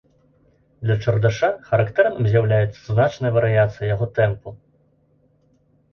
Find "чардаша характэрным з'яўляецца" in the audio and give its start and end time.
1.03-2.81